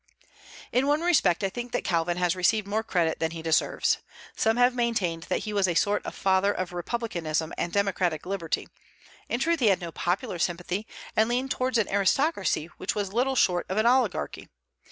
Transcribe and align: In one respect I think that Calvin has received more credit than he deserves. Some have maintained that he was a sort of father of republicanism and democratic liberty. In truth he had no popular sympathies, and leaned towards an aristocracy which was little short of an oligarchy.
In 0.71 0.87
one 0.87 1.01
respect 1.01 1.43
I 1.43 1.49
think 1.51 1.73
that 1.73 1.83
Calvin 1.83 2.17
has 2.17 2.35
received 2.35 2.65
more 2.65 2.81
credit 2.81 3.19
than 3.19 3.29
he 3.29 3.43
deserves. 3.43 3.99
Some 4.35 4.57
have 4.57 4.73
maintained 4.73 5.27
that 5.29 5.41
he 5.41 5.53
was 5.53 5.67
a 5.67 5.75
sort 5.75 6.03
of 6.07 6.15
father 6.15 6.51
of 6.51 6.73
republicanism 6.73 7.53
and 7.55 7.71
democratic 7.71 8.25
liberty. 8.25 8.67
In 9.29 9.39
truth 9.39 9.59
he 9.59 9.67
had 9.67 9.79
no 9.79 9.91
popular 9.91 10.39
sympathies, 10.39 10.85
and 11.15 11.29
leaned 11.29 11.51
towards 11.51 11.77
an 11.77 11.87
aristocracy 11.89 12.65
which 12.77 12.95
was 12.95 13.13
little 13.13 13.35
short 13.35 13.67
of 13.69 13.77
an 13.77 13.85
oligarchy. 13.85 14.49